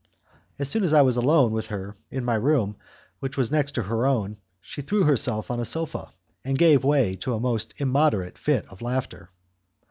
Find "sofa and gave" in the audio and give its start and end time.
5.63-6.83